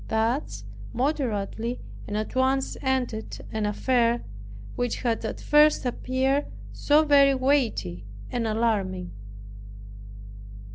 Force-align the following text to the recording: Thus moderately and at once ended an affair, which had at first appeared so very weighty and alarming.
Thus 0.07 0.63
moderately 0.93 1.79
and 2.07 2.17
at 2.17 2.33
once 2.35 2.75
ended 2.81 3.39
an 3.51 3.67
affair, 3.67 4.23
which 4.75 5.03
had 5.03 5.23
at 5.23 5.39
first 5.39 5.85
appeared 5.85 6.47
so 6.73 7.05
very 7.05 7.35
weighty 7.35 8.07
and 8.31 8.47
alarming. 8.47 9.11